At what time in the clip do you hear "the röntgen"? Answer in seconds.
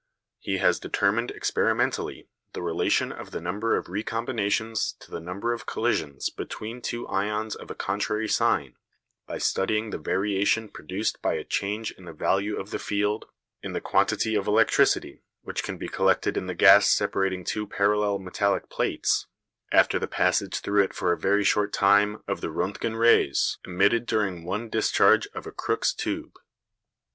22.41-22.97